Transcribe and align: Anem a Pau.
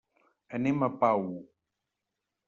Anem 0.59 0.85
a 0.87 0.89
Pau. 1.03 1.27